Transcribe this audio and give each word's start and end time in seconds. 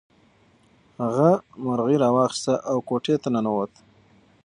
هغه 1.03 1.29
مرغۍ 1.63 1.95
راواخیسته 2.03 2.53
او 2.71 2.77
کوټې 2.89 3.15
ته 3.21 3.27
ننووت. 3.35 3.73